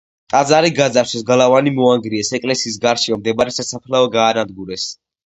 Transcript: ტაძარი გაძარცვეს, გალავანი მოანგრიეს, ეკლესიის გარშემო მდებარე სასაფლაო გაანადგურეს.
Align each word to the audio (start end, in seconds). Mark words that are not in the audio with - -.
ტაძარი 0.33 0.69
გაძარცვეს, 0.77 1.25
გალავანი 1.27 1.73
მოანგრიეს, 1.75 2.31
ეკლესიის 2.37 2.79
გარშემო 2.87 3.19
მდებარე 3.21 3.55
სასაფლაო 3.59 4.09
გაანადგურეს. 4.17 4.89